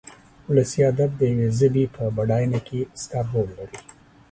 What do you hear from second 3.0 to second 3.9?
ستر رول لري.